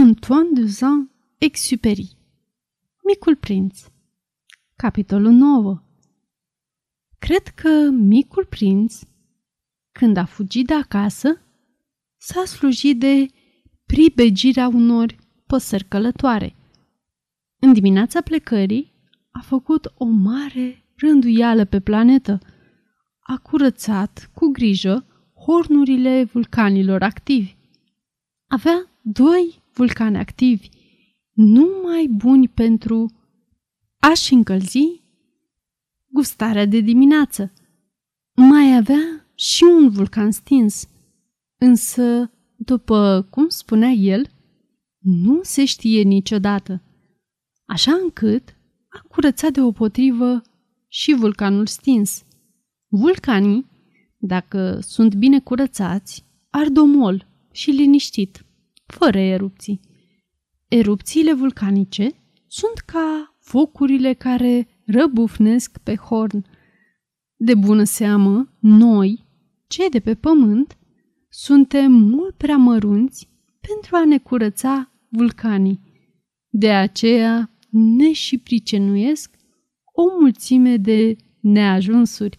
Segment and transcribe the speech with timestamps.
[0.00, 2.16] Antoine de Saint-Exupéry
[3.06, 3.84] Micul prinț
[4.76, 5.82] Capitolul 9
[7.18, 9.00] Cred că micul prinț,
[9.92, 11.40] când a fugit de acasă,
[12.16, 13.26] s-a slujit de
[13.86, 15.16] pribegirea unor
[15.46, 16.56] păsări călătoare.
[17.58, 18.92] În dimineața plecării
[19.30, 22.38] a făcut o mare rânduială pe planetă.
[23.20, 25.06] A curățat cu grijă
[25.44, 27.56] hornurile vulcanilor activi.
[28.46, 30.68] Avea doi vulcani activi,
[31.32, 33.12] numai buni pentru
[33.98, 35.02] a-și încălzi
[36.06, 37.52] gustarea de dimineață.
[38.34, 40.88] Mai avea și un vulcan stins,
[41.58, 44.30] însă, după cum spunea el,
[44.98, 46.82] nu se știe niciodată,
[47.64, 48.56] așa încât
[48.88, 50.42] a curățat deopotrivă
[50.88, 52.24] și vulcanul stins.
[52.88, 53.66] Vulcanii,
[54.18, 58.44] dacă sunt bine curățați, ar domol și liniștit,
[58.90, 59.80] fără erupții.
[60.68, 62.10] Erupțiile vulcanice
[62.46, 66.44] sunt ca focurile care răbufnesc pe horn.
[67.36, 69.26] De bună seamă, noi,
[69.66, 70.78] cei de pe pământ,
[71.28, 73.28] suntem mult prea mărunți
[73.60, 75.80] pentru a ne curăța vulcanii.
[76.48, 79.36] De aceea ne și pricenuiesc
[79.92, 82.36] o mulțime de neajunsuri.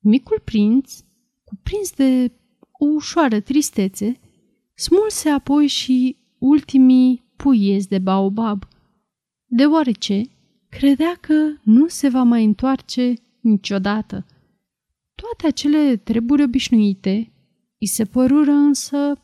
[0.00, 0.94] Micul prinț,
[1.44, 2.32] cuprins de
[2.72, 4.20] o ușoară tristețe,
[4.80, 8.68] smulse apoi și ultimii puiezi de baobab,
[9.46, 10.22] deoarece
[10.68, 14.26] credea că nu se va mai întoarce niciodată.
[15.14, 17.32] Toate acele treburi obișnuite
[17.78, 19.20] îi se părură însă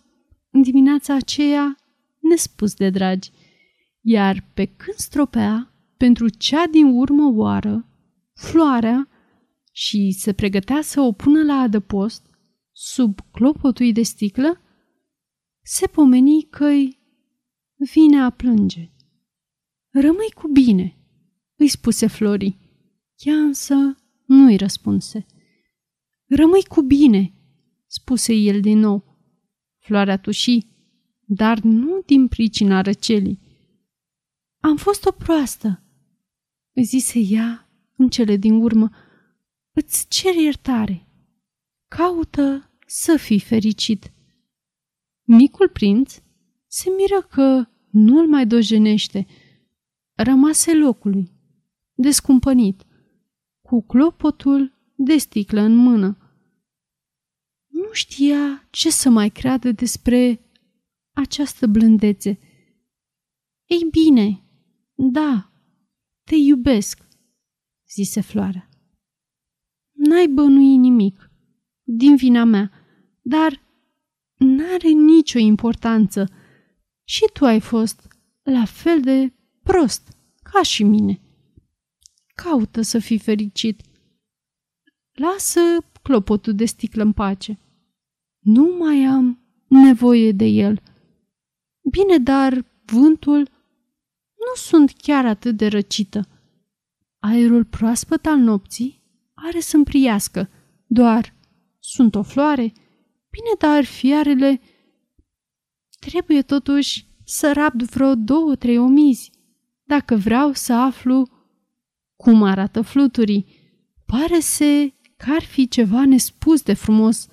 [0.51, 1.77] în dimineața aceea
[2.21, 3.31] nespus de dragi,
[4.01, 7.87] iar pe când stropea pentru cea din urmă oară,
[8.35, 9.09] floarea
[9.73, 12.27] și se pregătea să o pună la adăpost
[12.73, 14.61] sub clopotul de sticlă,
[15.69, 16.99] se pomeni că-i
[17.77, 18.91] vine a plânge.
[19.91, 20.99] Rămâi cu bine,
[21.57, 22.59] îi spuse Flori.
[23.17, 23.75] Ea însă
[24.27, 25.27] nu-i răspunse.
[26.27, 27.35] Rămâi cu bine,
[27.87, 29.19] spuse el din nou.
[29.79, 30.59] Floarea tuși,
[31.25, 33.41] dar nu din pricina răcelii.
[34.61, 35.83] Am fost o proastă,
[36.73, 38.91] îi zise ea în cele din urmă.
[39.73, 41.09] Îți cer iertare.
[41.89, 44.11] Caută să fii fericit.
[45.27, 46.19] Micul prinț
[46.67, 49.27] se miră că nu-l mai dojenește.
[50.15, 51.37] Rămase locului
[51.97, 52.85] descumpănit,
[53.61, 56.19] cu clopotul de sticlă în mână.
[57.67, 60.41] Nu știa ce să mai creadă despre
[61.13, 62.39] această blândețe.
[63.65, 64.43] Ei bine,
[64.95, 65.53] da,
[66.25, 67.09] te iubesc,
[67.89, 68.69] zise floarea.
[69.93, 71.31] N-ai bănui nimic,
[71.83, 72.71] din vina mea,
[73.23, 73.66] dar
[74.77, 76.31] n-are nicio importanță.
[77.05, 78.09] Și tu ai fost
[78.43, 79.33] la fel de
[79.63, 81.21] prost ca și mine.
[82.35, 83.81] Caută să fii fericit.
[85.13, 85.61] Lasă
[86.03, 87.59] clopotul de sticlă în pace.
[88.39, 90.83] Nu mai am nevoie de el.
[91.91, 93.39] Bine, dar vântul
[94.35, 96.29] nu sunt chiar atât de răcită.
[97.19, 99.03] Aerul proaspăt al nopții
[99.35, 100.51] are să împriască,
[100.87, 101.35] doar
[101.79, 102.73] sunt o floare.
[103.37, 104.61] Bine, dar fiarele
[105.99, 109.31] trebuie totuși să rabd vreo două-trei omizi,
[109.83, 111.29] dacă vreau să aflu
[112.17, 113.47] cum arată fluturii.
[114.07, 117.29] Pare se că ar fi ceva nespus de frumos.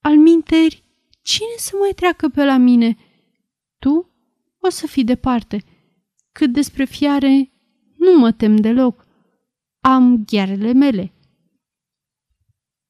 [0.00, 0.84] Al minteri,
[1.22, 2.96] cine să mai treacă pe la mine?
[3.78, 4.10] Tu
[4.60, 5.64] o să fii departe.
[6.32, 7.52] Cât despre fiare,
[7.96, 9.06] nu mă tem deloc.
[9.80, 11.12] Am ghearele mele.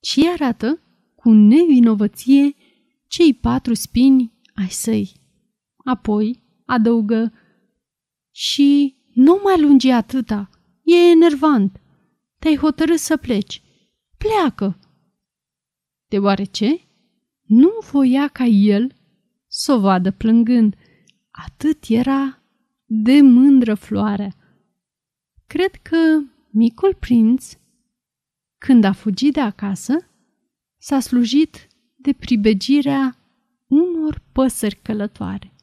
[0.01, 0.81] Și arată
[1.27, 2.55] cu nevinovăție
[3.07, 5.13] cei patru spini ai săi.
[5.77, 7.33] Apoi adăugă
[8.31, 10.51] și nu mai lungi atâta.
[10.83, 11.81] E enervant.
[12.39, 13.63] Te-ai hotărât să pleci.
[14.19, 14.79] Pleacă!
[16.09, 16.81] Deoarece
[17.43, 18.95] nu voia ca el
[19.47, 20.77] să o vadă plângând.
[21.31, 22.43] Atât era
[22.85, 24.35] de mândră floarea.
[25.47, 27.53] Cred că micul prinț,
[28.59, 30.11] când a fugit de acasă,
[30.79, 33.17] s-a slujit de pribegirea
[33.67, 35.56] unor păsări călătoare.